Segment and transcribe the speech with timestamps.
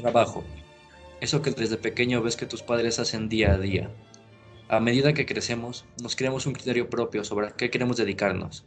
[0.00, 0.44] Trabajo.
[1.20, 3.90] Eso que desde pequeño ves que tus padres hacen día a día.
[4.68, 8.64] A medida que crecemos, nos creamos un criterio propio sobre a qué queremos dedicarnos.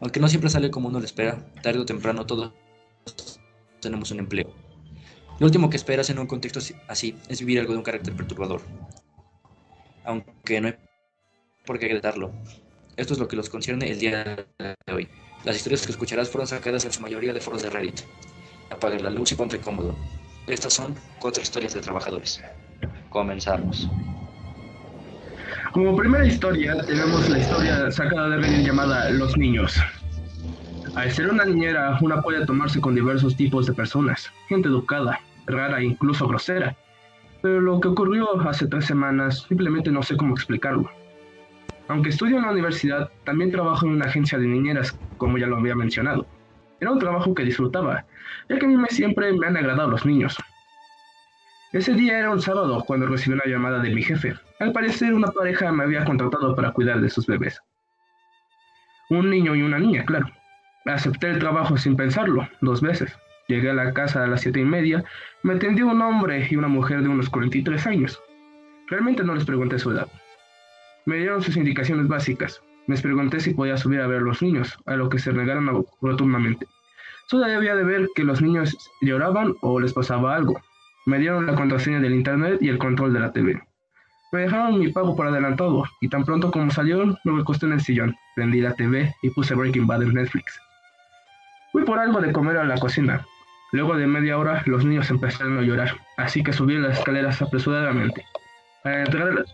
[0.00, 2.52] Aunque no siempre sale como uno lo espera, tarde o temprano todos
[3.80, 4.52] tenemos un empleo.
[5.38, 8.60] Lo último que esperas en un contexto así es vivir algo de un carácter perturbador.
[10.04, 10.74] Aunque no hay
[11.64, 12.32] por qué gritarlo.
[12.96, 15.08] Esto es lo que los concierne el día de hoy.
[15.44, 18.00] Las historias que escucharás fueron sacadas en su mayoría de foros de Reddit.
[18.70, 19.94] Apague la luz y ponte cómodo.
[20.48, 22.42] Estas son cuatro historias de trabajadores.
[23.10, 23.90] Comenzamos.
[25.72, 29.78] Como primera historia tenemos la historia sacada de Reddit llamada Los Niños.
[30.94, 35.80] Al ser una niñera, una puede tomarse con diversos tipos de personas, gente educada, rara
[35.80, 36.74] e incluso grosera.
[37.42, 40.90] Pero lo que ocurrió hace tres semanas simplemente no sé cómo explicarlo.
[41.88, 45.58] Aunque estudio en la universidad, también trabajo en una agencia de niñeras, como ya lo
[45.58, 46.26] había mencionado.
[46.80, 48.04] Era un trabajo que disfrutaba,
[48.48, 50.38] ya que a mí siempre me han agradado los niños.
[51.72, 54.34] Ese día era un sábado cuando recibí una llamada de mi jefe.
[54.58, 57.60] Al parecer una pareja me había contratado para cuidar de sus bebés.
[59.10, 60.30] Un niño y una niña, claro.
[60.86, 63.14] Acepté el trabajo sin pensarlo, dos veces.
[63.48, 65.04] Llegué a la casa a las siete y media,
[65.42, 68.22] me atendió un hombre y una mujer de unos 43 años.
[68.88, 70.08] Realmente no les pregunté su edad.
[71.04, 72.62] Me dieron sus indicaciones básicas.
[72.86, 75.84] Les pregunté si podía subir a ver a los niños, a lo que se negaron
[76.00, 76.66] rotundamente.
[77.26, 80.58] Solo debía de ver que los niños lloraban o les pasaba algo.
[81.08, 83.58] Me dieron la contraseña del internet y el control de la TV.
[84.30, 87.80] Me dejaron mi pago por adelantado y tan pronto como salieron me recosté en el
[87.80, 90.60] sillón, prendí la TV y puse Breaking Bad en Netflix.
[91.72, 93.24] Fui por algo de comer a la cocina.
[93.72, 98.26] Luego de media hora los niños empezaron a llorar, así que subí las escaleras apresuradamente.
[98.84, 99.46] Al entrar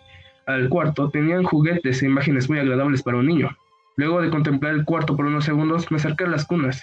[0.46, 3.56] al cuarto tenían juguetes e imágenes muy agradables para un niño.
[3.96, 6.83] Luego de contemplar el cuarto por unos segundos, me acerqué a las cunas.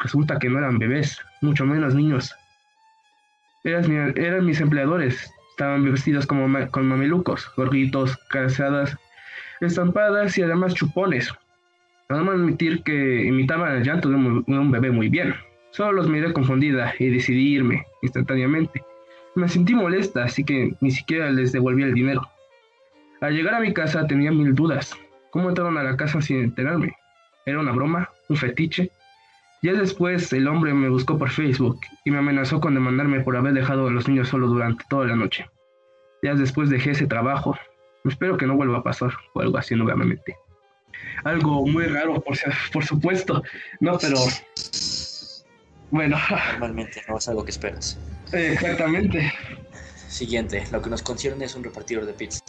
[0.00, 2.34] Resulta que no eran bebés, mucho menos niños.
[3.68, 5.30] Eran, mis empleadores.
[5.50, 8.96] Estaban vestidos como con mamelucos, gorritos, calzadas,
[9.60, 11.32] estampadas y además chupones.
[12.08, 15.34] Podemos admitir que imitaban el llanto de un, de un bebé muy bien.
[15.70, 18.82] Solo los miré confundida y decidí irme instantáneamente.
[19.34, 22.26] Me sentí molesta, así que ni siquiera les devolví el dinero.
[23.20, 24.96] Al llegar a mi casa tenía mil dudas.
[25.30, 26.96] ¿Cómo entraron a la casa sin enterarme?
[27.44, 28.08] ¿Era una broma?
[28.28, 28.90] ¿Un fetiche?
[29.62, 33.54] Ya después el hombre me buscó por Facebook y me amenazó con demandarme por haber
[33.54, 35.46] dejado a los niños solo durante toda la noche.
[36.22, 37.56] Ya después dejé ese trabajo.
[38.04, 40.36] Espero que no vuelva a pasar o algo así nuevamente.
[41.24, 42.36] Algo muy raro, por,
[42.72, 43.42] por supuesto.
[43.80, 44.16] No, pero...
[45.90, 46.16] Bueno.
[46.52, 47.98] Normalmente no es algo que esperas.
[48.32, 49.32] Exactamente.
[50.08, 52.42] Siguiente, lo que nos concierne es un repartidor de pizza.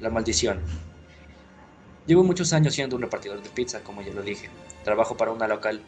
[0.00, 0.60] La maldición.
[2.06, 4.50] Llevo muchos años siendo un repartidor de pizza, como ya lo dije.
[4.84, 5.80] Trabajo para una local.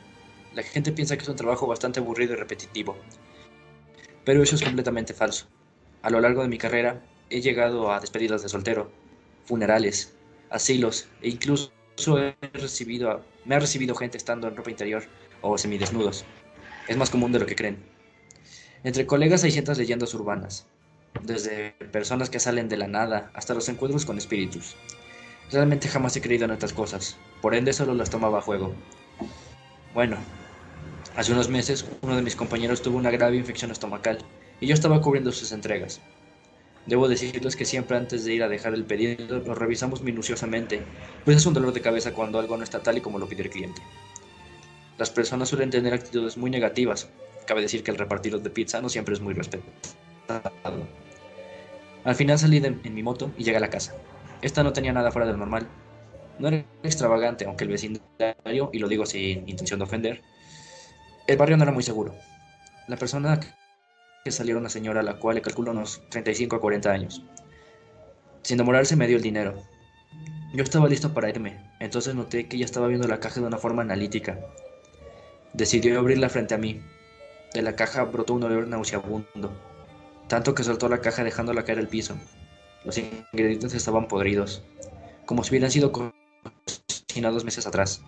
[0.55, 2.97] La gente piensa que es un trabajo bastante aburrido y repetitivo.
[4.25, 5.47] Pero eso es completamente falso.
[6.03, 8.91] A lo largo de mi carrera he llegado a despedidas de soltero,
[9.45, 10.15] funerales,
[10.51, 11.71] asilos e incluso
[12.19, 15.05] he recibido me ha recibido gente estando en ropa interior
[15.41, 16.25] o semidesnudos.
[16.89, 17.79] Es más común de lo que creen.
[18.85, 20.67] Entre colegas hay ciertas leyendas urbanas,
[21.23, 24.77] desde personas que salen de la nada hasta los encuentros con espíritus.
[25.51, 28.75] Realmente jamás he creído en estas cosas, por ende solo las tomaba a juego.
[29.95, 30.17] Bueno,
[31.15, 34.19] hace unos meses uno de mis compañeros tuvo una grave infección estomacal
[34.61, 36.01] y yo estaba cubriendo sus entregas.
[36.87, 40.83] Debo decirles que siempre antes de ir a dejar el pedido lo revisamos minuciosamente,
[41.25, 43.43] pues es un dolor de cabeza cuando algo no está tal y como lo pide
[43.43, 43.83] el cliente.
[44.99, 47.09] Las personas suelen tener actitudes muy negativas.
[47.47, 49.65] Cabe decir que el repartidor de pizza no siempre es muy respetado.
[52.05, 53.95] Al final salí en mi moto y llegué a la casa.
[54.43, 55.69] Esta no tenía nada fuera de lo normal.
[56.39, 60.23] No era extravagante, aunque el vecindario, y lo digo sin intención de ofender,
[61.27, 62.15] el barrio no era muy seguro.
[62.89, 63.41] La persona
[64.25, 67.23] que salió era una señora a la cual le calculo unos 35 a 40 años.
[68.43, 69.55] Sin demorarse me dio el dinero.
[70.55, 73.59] Yo estaba listo para irme, entonces noté que ella estaba viendo la caja de una
[73.59, 74.39] forma analítica.
[75.53, 76.81] Decidió abrirla frente a mí.
[77.55, 79.53] De la caja brotó un olor nauseabundo
[80.29, 82.17] tanto que soltó la caja dejándola caer al piso.
[82.87, 84.63] Los ingredientes estaban podridos,
[85.27, 88.01] como si hubieran sido cocinados meses atrás.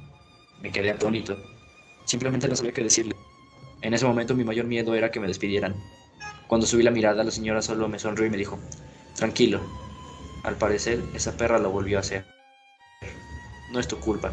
[0.62, 1.36] Me quedé atónito.
[2.04, 3.16] Simplemente no sabía qué decirle.
[3.82, 5.75] En ese momento mi mayor miedo era que me despidieran.
[6.46, 8.58] Cuando subí la mirada, la señora solo me sonrió y me dijo,
[9.16, 9.60] tranquilo.
[10.44, 12.25] Al parecer, esa perra lo volvió a hacer.
[13.72, 14.32] No es tu culpa.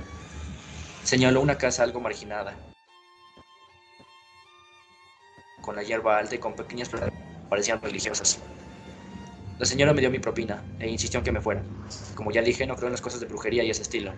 [1.04, 2.56] Señaló una casa algo marginada,
[5.62, 7.12] con la hierba alta y con pequeñas plantas
[7.50, 8.40] parecían religiosas.
[9.58, 11.62] La señora me dio mi propina e insistió en que me fuera.
[12.14, 14.12] Como ya dije, no creo en las cosas de brujería y ese estilo.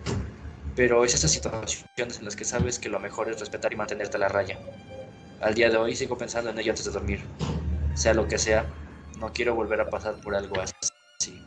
[0.74, 4.16] Pero es esas situaciones en las que sabes que lo mejor es respetar y mantenerte
[4.16, 4.58] a la raya.
[5.40, 7.20] Al día de hoy sigo pensando en ello antes de dormir.
[7.94, 8.66] Sea lo que sea,
[9.18, 11.40] no quiero volver a pasar por algo así.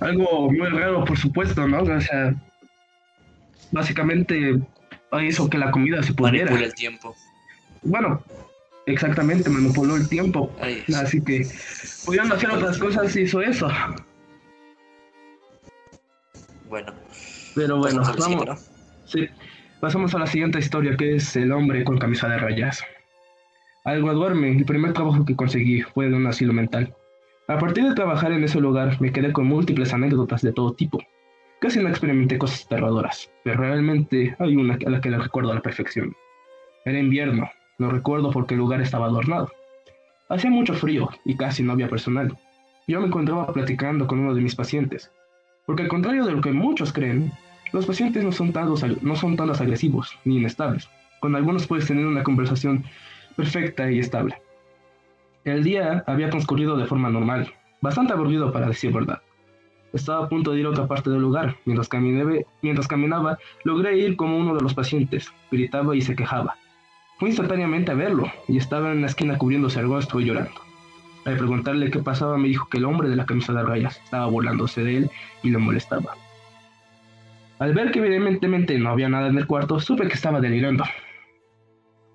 [0.00, 1.82] Algo muy raro, por supuesto, ¿no?
[1.82, 2.34] O sea,
[3.72, 4.58] básicamente
[5.22, 6.46] hizo que la comida se pudiera.
[6.46, 7.14] Manipula el tiempo.
[7.82, 8.22] Bueno,
[8.86, 10.54] exactamente, manipuló el tiempo.
[10.94, 11.46] Así que,
[12.04, 13.68] pudiendo hacer otras cosas, hizo eso.
[16.68, 16.92] Bueno.
[17.54, 18.70] Pero bueno, vamos.
[19.04, 19.28] Sí.
[19.80, 22.82] Pasamos a la siguiente historia, que es el hombre con camisa de rayas.
[23.84, 26.94] Al graduarme, el primer trabajo que conseguí fue de un asilo mental.
[27.48, 30.98] A partir de trabajar en ese lugar, me quedé con múltiples anécdotas de todo tipo.
[31.60, 35.54] Casi no experimenté cosas aterradoras, pero realmente hay una a la que la recuerdo a
[35.54, 36.16] la perfección.
[36.86, 39.50] Era invierno, lo recuerdo porque el lugar estaba adornado.
[40.28, 42.36] Hacía mucho frío y casi no había personal.
[42.86, 45.10] Yo me encontraba platicando con uno de mis pacientes,
[45.66, 47.32] porque al contrario de lo que muchos creen,
[47.72, 48.68] los pacientes no son, tan,
[49.02, 50.88] no son tan agresivos ni inestables.
[51.20, 52.84] Con algunos puedes tener una conversación
[53.36, 54.40] perfecta y estable.
[55.44, 59.20] El día había transcurrido de forma normal, bastante aburrido para decir verdad.
[59.92, 61.56] Estaba a punto de ir a otra parte del lugar.
[61.64, 61.88] Mientras,
[62.62, 65.32] mientras caminaba, logré ir como uno de los pacientes.
[65.52, 66.56] Gritaba y se quejaba.
[67.18, 70.60] Fui instantáneamente a verlo y estaba en la esquina cubriéndose algo, estuve llorando.
[71.24, 74.26] Al preguntarle qué pasaba, me dijo que el hombre de la camisa de rayas estaba
[74.26, 75.10] burlándose de él
[75.42, 76.16] y le molestaba.
[77.58, 80.84] Al ver que evidentemente no había nada en el cuarto, supe que estaba delirando.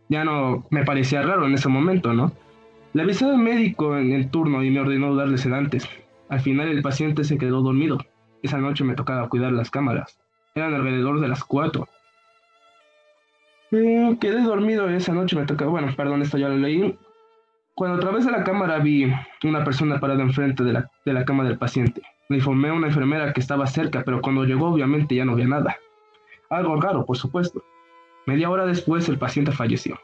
[0.10, 2.32] Ya no me parecía raro en ese momento, ¿no?
[2.94, 5.88] Le avisé al médico en el turno y me ordenó darle sedantes.
[6.28, 8.00] Al final el paciente se quedó dormido.
[8.44, 10.20] Esa noche me tocaba cuidar las cámaras.
[10.56, 11.88] Eran alrededor de las 4.
[13.72, 16.98] Mm, quedé dormido esa noche, me tocaba, bueno, perdón, esto ya lo leí.
[17.76, 19.12] Cuando a través de la cámara vi
[19.44, 22.02] una persona parada enfrente de la, de la cama del paciente.
[22.30, 25.48] Le informé a una enfermera que estaba cerca, pero cuando llegó obviamente ya no había
[25.48, 25.78] nada.
[26.50, 27.64] Algo raro, por supuesto.
[28.26, 30.00] Media hora después el paciente falleció.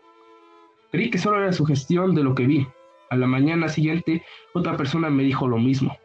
[0.91, 2.67] Creí que solo era sugestión de lo que vi.
[3.09, 4.23] A la mañana siguiente
[4.53, 5.97] otra persona me dijo lo mismo.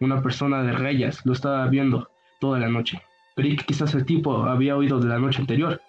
[0.00, 2.08] Una persona de rayas lo estaba viendo
[2.40, 3.00] toda la noche.
[3.36, 5.80] Creí que quizás el tipo había oído de la noche anterior,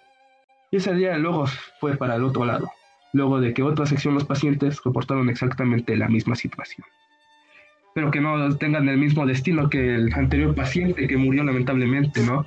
[0.74, 1.46] y ese día luego
[1.78, 2.68] fue para el otro lado,
[3.12, 6.84] luego de que otra sección los pacientes reportaron exactamente la misma situación
[7.94, 12.44] pero que no tengan el mismo destino que el anterior paciente que murió lamentablemente, ¿no?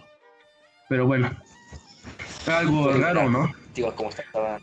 [0.89, 1.31] Pero bueno,
[2.47, 3.56] algo raro, ¿no?
[3.74, 4.59] Digo, como estaba...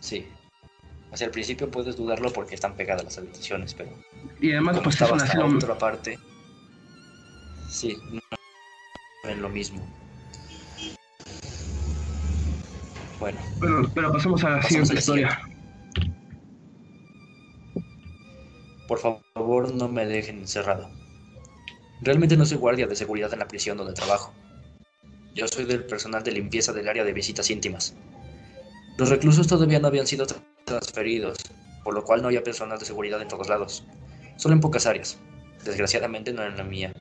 [0.00, 0.26] Sí.
[1.12, 3.90] Hacia el principio puedes dudarlo porque están pegadas las habitaciones, pero...
[4.40, 6.18] Y además, pues es una otra parte.
[7.68, 9.86] Sí, no en lo mismo.
[13.18, 13.40] Bueno.
[13.60, 15.40] Bueno, pero pasamos a la siguiente historia.
[18.86, 20.90] Por favor, no me dejen encerrado.
[22.02, 24.32] Realmente no soy guardia de seguridad en la prisión donde trabajo.
[25.34, 27.96] Yo soy del personal de limpieza del área de visitas íntimas.
[28.98, 30.26] Los reclusos todavía no habían sido
[30.64, 31.38] transferidos,
[31.84, 33.84] por lo cual no había personal de seguridad en todos lados,
[34.36, 35.18] solo en pocas áreas.
[35.64, 36.92] Desgraciadamente no en la mía.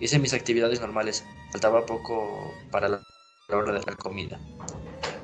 [0.00, 3.00] Hice mis actividades normales, faltaba poco para la
[3.48, 4.38] hora de la comida.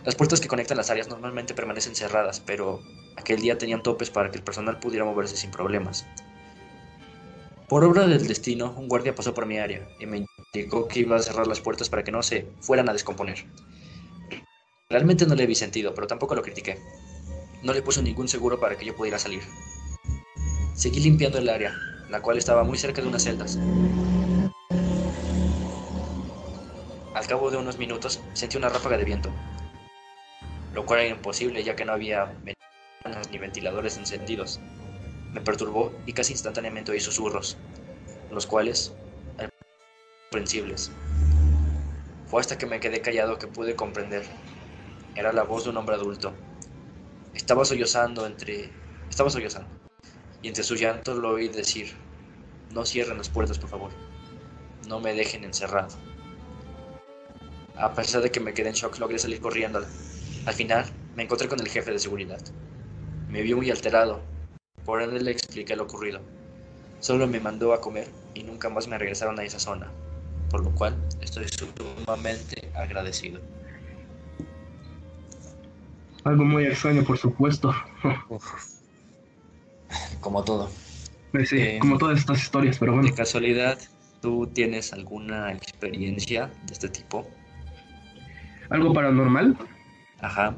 [0.04, 2.80] Las puertas que conectan las áreas normalmente permanecen cerradas, pero
[3.16, 6.06] aquel día tenían topes para que el personal pudiera moverse sin problemas.
[7.68, 11.16] Por obra del destino, un guardia pasó por mi área y me indicó que iba
[11.16, 13.44] a cerrar las puertas para que no se fueran a descomponer.
[14.90, 16.78] Realmente no le vi sentido, pero tampoco lo critiqué.
[17.62, 19.42] No le puso ningún seguro para que yo pudiera salir.
[20.74, 21.74] Seguí limpiando el área,
[22.10, 23.56] la cual estaba muy cerca de unas celdas.
[27.14, 29.30] Al cabo de unos minutos sentí una ráfaga de viento,
[30.74, 34.60] lo cual era imposible ya que no había ventanas ni ventiladores encendidos.
[35.32, 37.56] Me perturbó y casi instantáneamente oí susurros,
[38.30, 38.92] los cuales
[39.38, 39.50] eran
[40.30, 40.90] comprensibles.
[42.26, 44.24] Fue hasta que me quedé callado que pude comprender.
[45.14, 46.32] Era la voz de un hombre adulto.
[47.34, 48.70] Estaba sollozando entre...
[49.10, 49.68] Estaba sollozando.
[50.40, 51.94] Y entre su llanto lo oí decir,
[52.72, 53.90] no cierren las puertas, por favor.
[54.88, 55.94] No me dejen encerrado.
[57.76, 59.84] A pesar de que me quedé en shock, logré salir corriendo.
[60.44, 60.84] Al final,
[61.14, 62.40] me encontré con el jefe de seguridad.
[63.28, 64.20] Me vio muy alterado,
[64.84, 66.20] por ende le expliqué lo ocurrido.
[67.00, 69.90] Solo me mandó a comer y nunca más me regresaron a esa zona,
[70.50, 73.40] por lo cual estoy sumamente agradecido.
[76.24, 77.74] Algo muy extraño, por supuesto.
[80.20, 80.70] Como todo.
[81.32, 83.08] Pues sí, eh, como todas estas historias, pero bueno.
[83.08, 83.78] De casualidad,
[84.20, 87.28] ¿tú tienes alguna experiencia de este tipo?
[88.70, 89.56] ¿Algo paranormal?
[90.22, 90.54] Ajá,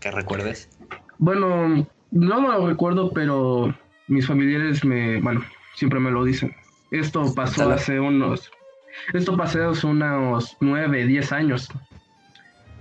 [0.00, 0.70] que recuerdes.
[1.18, 3.74] Bueno, no lo recuerdo, pero
[4.06, 5.42] mis familiares me, bueno,
[5.74, 6.54] siempre me lo dicen.
[6.90, 8.50] Esto pasó hace unos,
[9.12, 11.68] esto pasó hace unos nueve, diez años.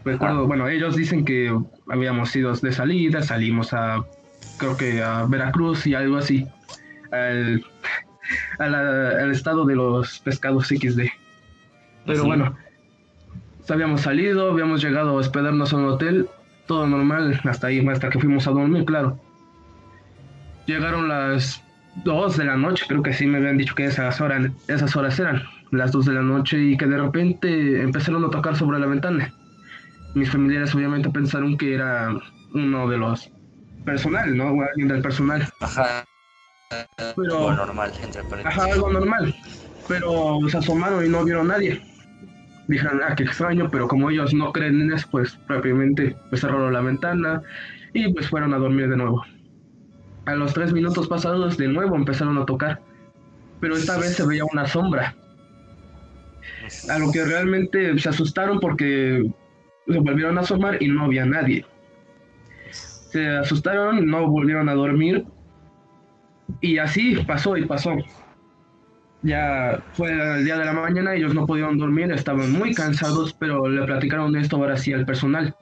[0.05, 1.53] Recuerdo, bueno, ellos dicen que
[1.89, 4.05] habíamos ido de salida, salimos a,
[4.57, 6.47] creo que a Veracruz y algo así,
[7.11, 7.65] al,
[8.59, 11.01] al estado de los pescados XD.
[12.05, 12.55] Pero bueno,
[13.73, 16.29] habíamos salido, habíamos llegado a hospedarnos a un hotel,
[16.65, 19.19] todo normal, hasta ahí, hasta que fuimos a dormir, claro.
[20.65, 21.63] Llegaron las
[22.03, 25.19] 2 de la noche, creo que sí me habían dicho que esas horas, esas horas
[25.19, 28.87] eran las 2 de la noche y que de repente empezaron a tocar sobre la
[28.87, 29.33] ventana.
[30.13, 32.09] Mis familiares obviamente pensaron que era
[32.53, 33.29] uno de los
[33.85, 34.51] personal, ¿no?
[34.51, 35.47] O alguien del personal.
[35.61, 36.03] Ajá.
[37.15, 39.33] Pero, algo normal, entre Ajá, algo normal.
[39.87, 41.81] Pero se asomaron y no vieron a nadie.
[42.67, 46.73] Dijeron, ah, qué extraño, pero como ellos no creen en eso, pues rápidamente pues, cerraron
[46.73, 47.41] la ventana
[47.93, 49.23] y pues fueron a dormir de nuevo.
[50.25, 52.81] A los tres minutos pasados de nuevo empezaron a tocar,
[53.61, 55.15] pero esta vez se veía una sombra.
[56.89, 59.31] A lo que realmente se asustaron porque
[59.87, 61.65] se volvieron a asomar y no había nadie.
[62.71, 65.25] Se asustaron, no volvieron a dormir
[66.61, 67.95] y así pasó y pasó.
[69.23, 73.67] Ya fue el día de la mañana, ellos no pudieron dormir, estaban muy cansados, pero
[73.67, 75.55] le platicaron esto ahora sí al personal.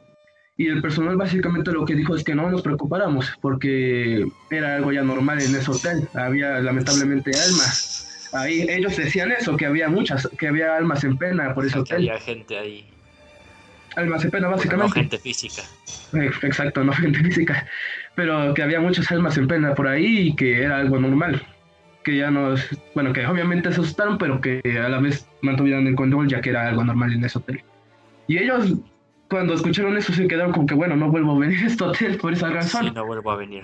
[0.58, 4.92] Y el personal básicamente lo que dijo es que no nos preocupáramos, porque era algo
[4.92, 6.08] ya normal en ese hotel.
[6.14, 8.30] Había lamentablemente almas.
[8.34, 11.98] Ahí ellos decían eso, que había muchas, que había almas en pena por ese hotel.
[11.98, 12.86] Había gente ahí.
[13.96, 14.88] Almas en pena, básicamente.
[14.88, 15.62] No gente física.
[16.42, 17.66] Exacto, no gente física.
[18.16, 21.46] Pero que había muchas almas en pena por ahí y que era algo normal.
[22.06, 22.66] Que ya nos.
[22.94, 26.52] Bueno, que obviamente se asustaron, pero que a la vez mantuvieron el control, ya que
[26.52, 27.62] era algo normal en ese hotel.
[28.28, 28.76] Y ellos
[29.30, 32.18] cuando escucharon eso se quedaron como que, bueno, no vuelvo a venir a este hotel
[32.18, 32.86] por esa razón.
[32.86, 33.64] Sí, no vuelvo a venir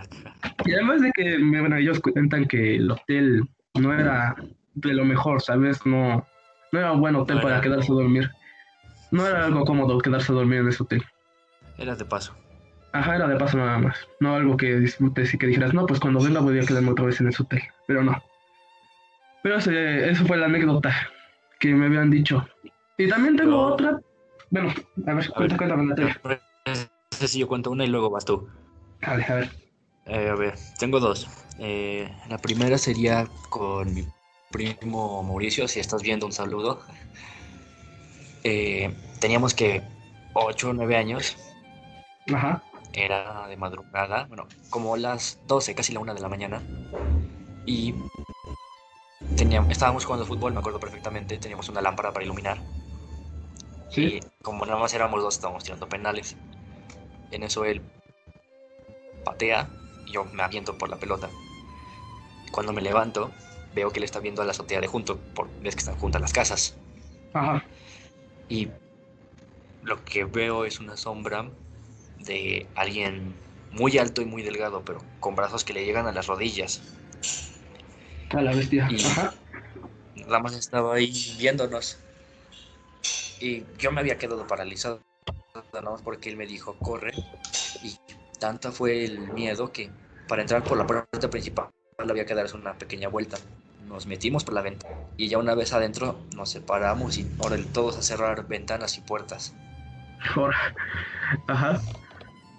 [0.65, 3.43] Y además de que, bueno, ellos cuentan que el hotel
[3.75, 4.35] no era
[4.73, 5.85] de lo mejor, ¿sabes?
[5.85, 6.25] No,
[6.71, 8.29] no era un buen hotel para quedarse a dormir.
[9.11, 11.03] No era algo cómodo quedarse a dormir en ese hotel.
[11.77, 12.35] Era de paso.
[12.93, 13.97] Ajá, era de paso nada más.
[14.19, 17.05] No algo que disfrutes y que dijeras, no, pues cuando venga voy a quedarme otra
[17.05, 17.61] vez en ese hotel.
[17.87, 18.21] Pero no.
[19.43, 20.93] Pero eso, eso fue la anécdota
[21.59, 22.47] que me habían dicho.
[22.97, 23.99] Y también tengo otra,
[24.51, 24.73] bueno,
[25.07, 26.39] a ver, cuenta, cuéntame la
[27.09, 28.47] sé si yo cuento una y luego vas tú.
[29.01, 29.51] A ver, a ver.
[30.07, 31.27] Eh, a ver, tengo dos.
[31.59, 34.05] Eh, la primera sería con mi
[34.51, 36.81] primo Mauricio, si estás viendo un saludo.
[38.43, 39.81] Eh, teníamos que
[40.33, 41.37] 8 o 9 años.
[42.33, 42.61] Ajá.
[42.93, 46.61] Era de madrugada, bueno, como las 12, casi la 1 de la mañana.
[47.65, 47.95] Y
[49.41, 51.35] teníamos, estábamos jugando fútbol, me acuerdo perfectamente.
[51.39, 52.59] Teníamos una lámpara para iluminar
[53.95, 56.35] y como nada más éramos dos, estábamos tirando penales.
[57.31, 57.81] En eso él
[59.25, 59.67] patea
[60.05, 61.27] y yo me aviento por la pelota.
[62.51, 63.31] Cuando me levanto,
[63.73, 66.21] veo que él está viendo a la azotea de junto, por, ves que están juntas
[66.21, 66.77] las casas.
[67.33, 67.65] Ajá.
[68.47, 68.67] Y
[69.81, 71.49] lo que veo es una sombra
[72.19, 73.33] de alguien
[73.71, 76.81] muy alto y muy delgado, pero con brazos que le llegan a las rodillas.
[78.33, 78.87] A la bestia.
[78.87, 79.33] Ajá.
[80.15, 81.97] Nada más estaba ahí viéndonos.
[83.39, 85.01] Y yo me había quedado paralizado,
[85.73, 87.13] nada más porque él me dijo, corre.
[87.83, 87.97] Y
[88.39, 89.89] tanta fue el miedo que
[90.27, 93.37] para entrar por la puerta principal había que darse una pequeña vuelta.
[93.87, 97.25] Nos metimos por la ventana y ya una vez adentro nos separamos y
[97.73, 99.53] todos a cerrar ventanas y puertas.
[101.47, 101.81] Ajá.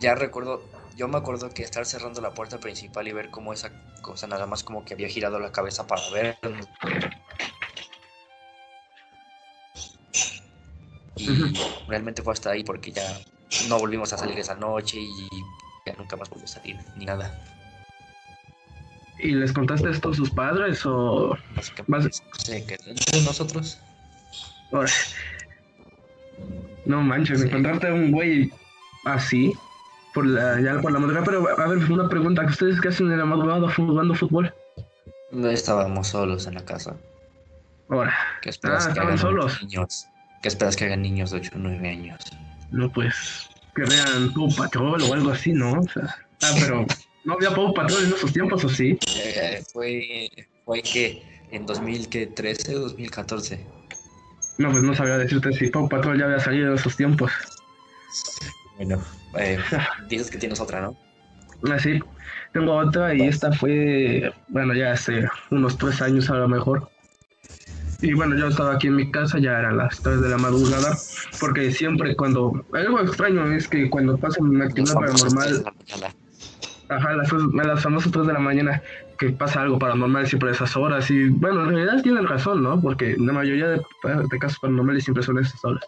[0.00, 0.62] Ya recuerdo,
[0.96, 3.70] yo me acuerdo que estar cerrando la puerta principal y ver cómo esa
[4.00, 6.38] cosa nada más como que había girado la cabeza para ver
[11.16, 11.28] Y
[11.88, 13.20] realmente fue hasta ahí porque ya
[13.68, 15.28] no volvimos a salir esa noche y
[15.86, 17.38] ya nunca más volvió a salir, ni nada.
[19.18, 21.36] ¿Y les contaste esto a sus padres o...?
[22.38, 23.78] Sí, que entre nosotros.
[26.84, 28.50] No manches, encontrarte a un güey
[29.04, 29.52] así,
[30.14, 33.18] por la, ya por la madrugada, pero a ver, una pregunta, ¿ustedes qué hacen en
[33.18, 34.52] la madrugada jugando fútbol?
[35.30, 36.96] No estábamos solos en la casa.
[37.88, 38.14] Ahora.
[38.42, 39.62] ¿Qué esperas ah, que solos.
[39.62, 40.06] Niños?
[40.42, 42.20] ¿Qué esperas que hagan niños de 8 o 9 años?
[42.70, 45.80] No, pues que vean Paw Patrol o algo así, ¿no?
[45.80, 46.86] O sea, ah, pero
[47.24, 48.98] no había Paw Patrol en esos tiempos, ¿o sí?
[49.16, 50.28] Eh, fue,
[50.64, 53.64] fue que en 2013 o 2014.
[54.58, 57.32] No, pues no sabía decirte si Paw Patrol ya había salido en esos tiempos.
[58.82, 59.02] Bueno,
[59.38, 59.58] eh,
[60.08, 60.96] dices que tienes otra, ¿no?
[61.70, 62.00] Ah, sí,
[62.52, 66.88] tengo otra y esta fue, bueno, ya hace unos tres años a lo mejor.
[68.00, 70.98] Y bueno, yo estaba aquí en mi casa, ya eran las 3 de la madrugada,
[71.38, 72.64] porque siempre cuando...
[72.72, 75.64] Algo extraño es que cuando pasa una actividad paranormal...
[76.88, 78.82] Ajá, las, las famosas 3 de la mañana,
[79.18, 81.08] que pasa algo paranormal siempre a esas horas.
[81.12, 82.80] Y bueno, en realidad tienen razón, ¿no?
[82.80, 83.80] Porque la mayoría de,
[84.30, 85.84] de casos paranormales siempre son esas horas.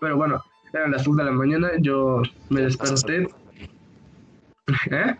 [0.00, 0.40] Pero bueno,
[0.72, 3.28] Eran las 2 de la mañana, yo me desperté.
[4.90, 5.16] ¿Eh?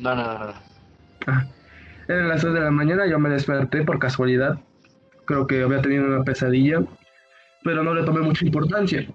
[0.00, 0.54] No, no, no.
[1.26, 1.46] Ah,
[2.08, 4.58] eran las 2 de la mañana, yo me desperté por casualidad.
[5.24, 6.82] Creo que había tenido una pesadilla,
[7.64, 9.06] pero no le tomé mucha importancia.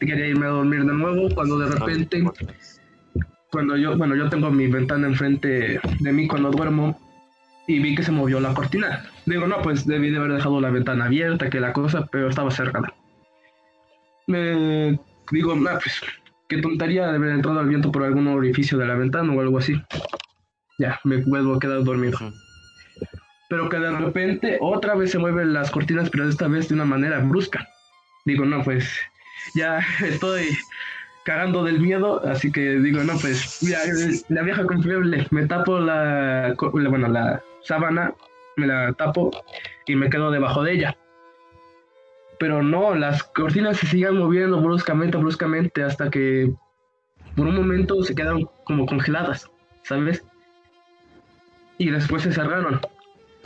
[0.00, 2.24] Quería irme a dormir de nuevo cuando de repente,
[3.50, 7.00] cuando yo, bueno, yo tengo mi ventana enfrente de mí cuando duermo
[7.66, 9.04] y vi que se movió la cortina.
[9.26, 12.50] Digo, no, pues debí de haber dejado la ventana abierta, que la cosa, pero estaba
[12.50, 12.92] cerrada.
[14.26, 14.98] Me
[15.30, 16.00] digo, ah, pues
[16.48, 19.58] qué tontería de haber entrado al viento por algún orificio de la ventana o algo
[19.58, 19.80] así.
[20.78, 22.18] Ya, me vuelvo a quedar dormido.
[23.48, 26.84] Pero que de repente otra vez se mueven las cortinas, pero esta vez de una
[26.84, 27.66] manera brusca.
[28.24, 28.90] Digo, no, pues
[29.54, 30.48] ya estoy
[31.24, 33.78] cagando del miedo, así que digo, no, pues ya,
[34.28, 38.14] la vieja confiable, me tapo la, bueno, la sábana,
[38.56, 39.30] me la tapo
[39.86, 40.96] y me quedo debajo de ella.
[42.38, 46.52] Pero no, las cortinas se siguen moviendo bruscamente, bruscamente, hasta que
[47.36, 49.50] por un momento se quedaron como congeladas,
[49.82, 50.22] ¿sabes?
[51.78, 52.80] Y después se cerraron.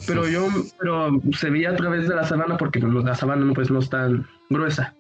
[0.07, 0.47] Pero yo,
[0.79, 4.27] pero se veía a través de la sabana porque la sabana pues no es tan
[4.49, 4.95] gruesa.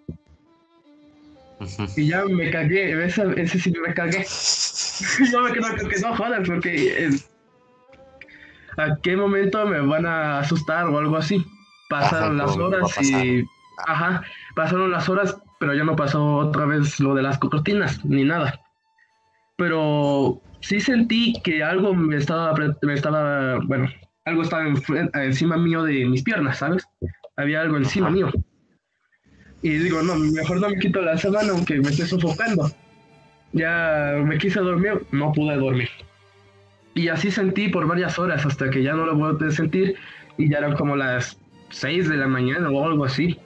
[1.96, 4.24] Y ya me cagué, ese, ese sí me cagué.
[5.32, 7.10] yo me quedo que no jodas, porque eh,
[8.78, 11.44] a qué momento me van a asustar o algo así.
[11.90, 13.44] Pasaron las horas y.
[13.86, 14.22] Ajá,
[14.54, 18.60] pasaron las horas, pero ya no pasó otra vez lo de las cortinas, ni nada.
[19.56, 23.88] Pero sí sentí que algo me estaba, me estaba bueno,
[24.24, 24.64] algo estaba
[25.14, 26.84] encima mío de mis piernas, ¿sabes?
[27.36, 28.30] Había algo encima mío.
[29.62, 32.70] Y digo, no, mejor no me quito la sábana aunque me esté sofocando.
[33.52, 35.88] Ya me quise dormir, no pude dormir.
[36.98, 39.94] Y así sentí por varias horas hasta que ya no lo pude sentir
[40.36, 41.38] y ya eran como las
[41.70, 43.38] 6 de la mañana o algo así.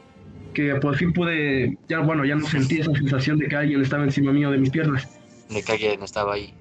[0.55, 4.05] Que por fin pude, ya bueno, ya no sentí esa sensación de que alguien estaba
[4.05, 5.21] encima mío de mis piernas.
[5.51, 6.55] De que alguien estaba ahí.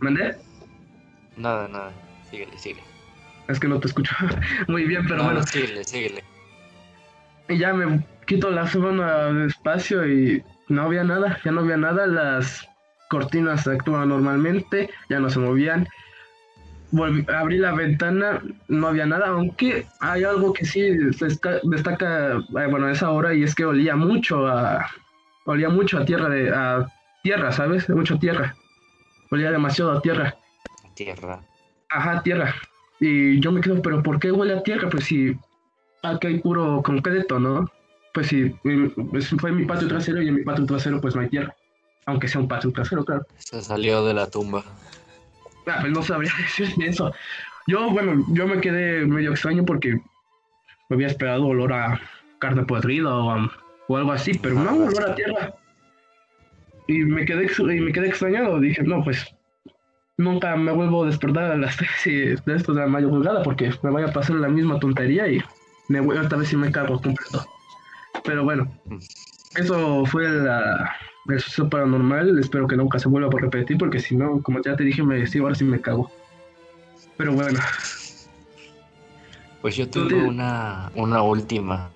[0.00, 0.36] ¿Mandé?
[1.38, 1.92] Nada, nada.
[2.30, 2.82] Síguele, síguele.
[3.48, 4.14] Es que no te escucho
[4.68, 5.42] muy bien, pero bueno.
[5.44, 6.22] Síguele, síguele.
[7.48, 12.06] Y ya me quito la sábana despacio y no había nada, ya no había nada,
[12.06, 12.69] las
[13.10, 15.86] cortinas actuaban normalmente, ya no se movían.
[16.92, 20.80] Volví, abrí la ventana, no había nada, aunque hay algo que sí
[21.62, 24.86] destaca, eh, bueno, a esa hora y es que olía mucho a,
[25.44, 26.86] olía mucho a tierra, de, a
[27.22, 27.88] tierra, ¿sabes?
[27.90, 28.54] Mucho tierra.
[29.30, 30.36] Olía demasiado a tierra.
[30.94, 31.40] Tierra.
[31.90, 32.54] Ajá, tierra.
[33.00, 34.88] Y yo me quedo, pero ¿por qué huele a tierra?
[34.88, 35.36] Pues si
[36.02, 37.70] aquí hay puro concreto, ¿no?
[38.12, 38.52] pues sí,
[39.10, 41.54] pues fue mi patio trasero y en mi patio trasero pues no hay tierra.
[42.06, 43.26] Aunque sea un patio trasero, claro.
[43.38, 44.64] Se salió de la tumba.
[45.66, 47.12] Ah, pues no sabría decir eso.
[47.66, 50.00] Yo, bueno, yo me quedé medio extraño porque
[50.88, 52.00] me había esperado olor a
[52.38, 53.50] carne podrida o,
[53.88, 55.54] o algo así, pero no, olor a tierra.
[56.88, 58.58] Y me quedé, y me quedé extrañado.
[58.58, 59.32] Dije, no, pues
[60.16, 63.90] nunca me vuelvo a despertar a las 3 de estos de la madrugada porque me
[63.90, 65.42] vaya a pasar la misma tontería y
[65.88, 67.46] me voy, esta vez si me cago completo.
[68.24, 68.70] Pero bueno,
[69.56, 70.94] eso fue la,
[71.32, 72.38] el suceso paranormal.
[72.38, 75.26] Espero que nunca se vuelva a repetir, porque si no, como ya te dije, me
[75.26, 76.10] sí, ahora sí me cago.
[77.16, 77.60] Pero bueno.
[79.60, 81.90] Pues yo tuve una, una última.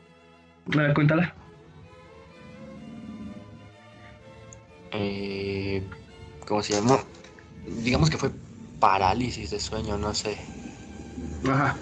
[0.94, 1.34] Cuéntala.
[4.92, 5.82] Eh,
[6.46, 6.98] ¿Cómo se llama?
[7.82, 8.30] Digamos que fue
[8.78, 10.36] parálisis de sueño, no sé.
[11.48, 11.76] Ajá.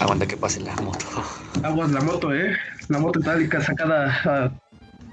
[0.00, 1.06] Aguanta que pase la moto.
[1.62, 2.56] Aguas la moto, eh.
[2.88, 4.52] La moto itálica sacada a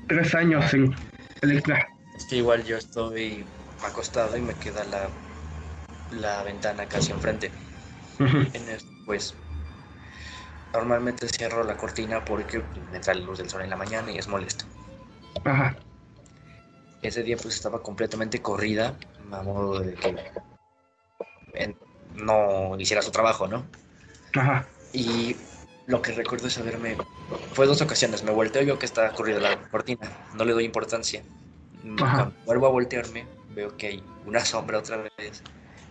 [0.08, 0.96] tres años en
[1.42, 1.88] Electra.
[2.16, 3.46] Es que igual yo estoy
[3.84, 5.10] acostado y me queda la,
[6.12, 7.52] la ventana casi enfrente.
[8.20, 9.36] en esto, pues
[10.74, 14.18] normalmente cierro la cortina porque me entra la luz del sol en la mañana y
[14.18, 14.66] es molesto.
[15.44, 15.76] Ajá.
[17.02, 18.98] Ese día pues estaba completamente corrida,
[19.32, 20.16] a modo de que
[22.16, 23.66] no hiciera su trabajo, ¿no?
[24.36, 24.68] Ajá.
[24.94, 25.36] Y
[25.88, 26.98] lo que recuerdo es haberme...
[27.54, 30.66] Fue dos ocasiones, me volteo y veo que está corrida la cortina, no le doy
[30.66, 31.24] importancia.
[31.98, 35.42] Cuando vuelvo a voltearme, veo que hay una sombra otra vez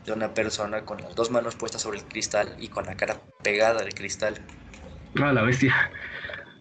[0.04, 3.20] de una persona con las dos manos puestas sobre el cristal y con la cara
[3.42, 4.34] pegada al cristal.
[5.20, 5.74] Ah, la bestia.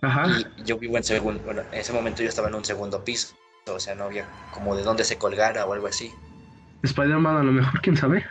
[0.01, 0.25] Ajá.
[0.57, 3.35] Y yo vivo en segundo, bueno, en ese momento yo estaba en un segundo piso,
[3.67, 6.11] o sea, no había como de dónde se colgara o algo así.
[6.83, 8.25] Spider-Man a lo mejor, quién sabe.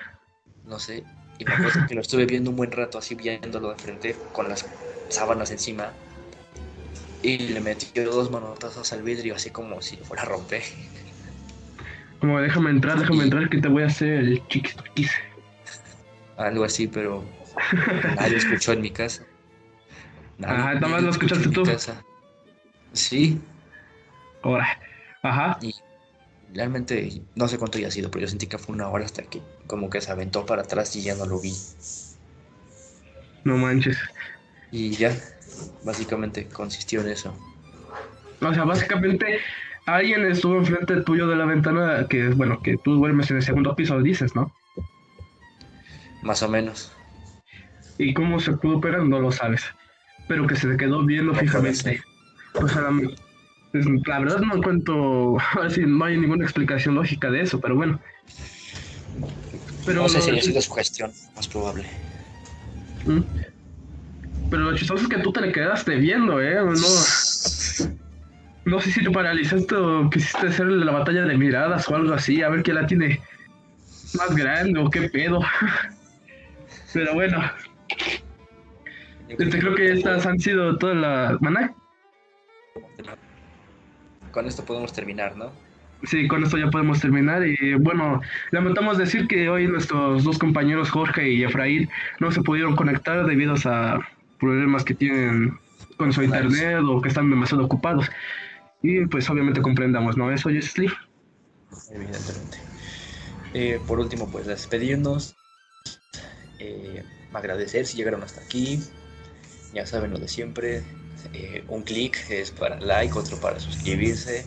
[0.64, 1.05] No sé,
[1.38, 4.49] y me acuerdo que lo estuve viendo un buen rato así viéndolo de frente con
[4.49, 4.64] las
[5.14, 5.92] sábanas encima.
[7.22, 10.62] Y le metió dos manotazos al vidrio así como si fuera a romper.
[12.20, 15.11] Como déjame entrar, déjame entrar que te voy a hacer el chiquis
[16.37, 17.24] Algo así, pero
[18.16, 19.24] nadie escuchó en mi casa.
[20.42, 21.64] Ajá, nada más lo escuchaste tú.
[22.92, 23.40] Sí.
[24.42, 24.79] Ahora.
[25.22, 25.59] Ajá.
[25.62, 25.74] Y
[26.53, 29.22] realmente no sé cuánto ya ha sido, pero yo sentí que fue una hora hasta
[29.22, 31.55] que como que se aventó para atrás y ya no lo vi.
[33.44, 33.98] No manches.
[34.76, 35.16] Y ya,
[35.84, 37.32] básicamente consistió en eso.
[38.40, 39.38] O sea, básicamente
[39.87, 43.76] alguien estuvo enfrente tuyo de la ventana que, bueno, que tú duermes en el segundo
[43.76, 44.52] piso, dices, ¿no?
[46.22, 46.90] Más o menos.
[47.98, 49.04] ¿Y cómo se pudo pegar?
[49.04, 49.62] No lo sabes.
[50.26, 52.02] Pero que se te quedó viendo fijamente.
[52.54, 52.90] O sea,
[53.70, 58.00] la verdad no encuentro, así no hay ninguna explicación lógica de eso, pero bueno.
[59.87, 61.87] Pero no sé si haya sido su gestión, más probable.
[63.04, 63.20] ¿Mm?
[64.50, 66.57] Pero lo chistoso es que tú te le quedaste viendo, ¿eh?
[66.57, 66.72] No,
[68.64, 72.42] no sé si te paralizaste o quisiste hacer la batalla de miradas o algo así,
[72.42, 73.20] a ver quién la tiene
[74.16, 75.40] más grande o qué pedo.
[76.92, 77.42] Pero bueno.
[79.28, 81.42] Este, creo que estas han sido todas las...
[81.42, 81.74] ¿Maná?
[84.30, 85.52] Con esto podemos terminar, ¿no?
[86.04, 87.46] Sí, con esto ya podemos terminar.
[87.46, 91.88] Y bueno, lamentamos decir que hoy nuestros dos compañeros, Jorge y Efraín,
[92.20, 94.07] no se pudieron conectar debido a
[94.38, 95.59] problemas que tienen
[95.97, 98.11] con su internet o que están demasiado ocupados.
[98.83, 100.31] Y pues obviamente comprendamos, ¿no?
[100.31, 100.90] Eso, Jessley.
[101.90, 102.59] Evidentemente.
[103.55, 105.37] Eh, por último, pues despedirnos.
[106.59, 108.83] Eh, agradecer si llegaron hasta aquí.
[109.73, 110.83] Ya saben lo de siempre.
[111.33, 114.47] Eh, un clic es para like, otro para suscribirse.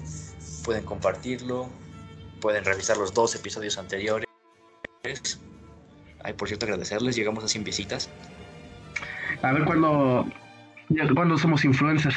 [0.63, 1.69] Pueden compartirlo.
[2.41, 4.27] Pueden revisar los dos episodios anteriores.
[6.23, 7.15] Ay, por cierto, agradecerles.
[7.15, 8.09] Llegamos a 100 visitas.
[9.41, 10.25] A ver cuándo,
[11.13, 12.15] cuando somos influencers.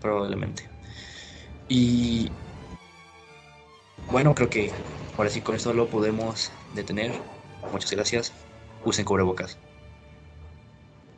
[0.00, 0.68] Probablemente.
[1.68, 2.30] Y
[4.10, 4.72] bueno, creo que
[5.16, 7.12] ahora sí con esto lo podemos detener.
[7.72, 8.32] Muchas gracias.
[8.84, 9.58] Usen cubrebocas.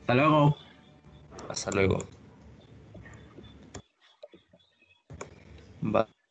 [0.00, 0.56] Hasta luego.
[1.48, 1.98] Hasta luego.
[5.80, 6.21] Bye.